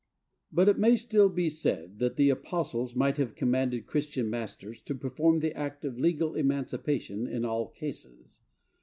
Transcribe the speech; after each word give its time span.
But 0.51 0.67
it 0.67 0.79
may 0.79 0.95
still 0.95 1.29
be 1.29 1.47
said 1.47 1.99
that 1.99 2.15
the 2.15 2.31
apostles 2.31 2.95
might 2.95 3.17
have 3.17 3.35
commanded 3.35 3.85
Christian 3.85 4.31
masters 4.31 4.81
to 4.81 4.95
perform 4.95 5.41
the 5.41 5.55
act 5.55 5.85
of 5.85 5.99
legal 5.99 6.33
emancipation 6.33 7.27
in 7.27 7.45
all 7.45 7.67
cases. 7.67 8.39